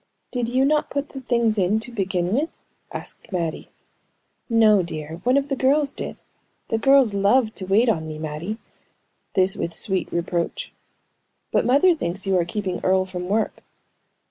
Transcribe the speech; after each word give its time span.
"Did 0.31 0.49
you 0.49 0.65
not 0.65 0.89
put 0.89 1.09
the 1.09 1.21
things 1.21 1.59
in, 1.59 1.79
to 1.81 1.91
begin 1.91 2.33
with?" 2.33 2.49
asked 2.91 3.31
Mattie. 3.31 3.69
"No, 4.49 4.81
dear; 4.81 5.17
one 5.23 5.37
of 5.37 5.47
the 5.47 5.55
girls 5.55 5.91
did. 5.91 6.19
The 6.69 6.79
girls 6.79 7.13
loved 7.13 7.55
to 7.57 7.65
wait 7.67 7.87
on 7.87 8.07
me, 8.07 8.17
Mattie!" 8.17 8.57
This 9.35 9.55
with 9.55 9.75
sweet 9.75 10.11
reproach. 10.11 10.73
"But 11.51 11.67
mother 11.67 11.93
thinks 11.93 12.25
you 12.25 12.35
are 12.39 12.45
keeping 12.45 12.79
Earle 12.83 13.05
from 13.05 13.27
work." 13.29 13.63